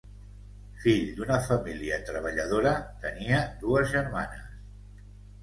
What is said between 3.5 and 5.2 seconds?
dues germanes.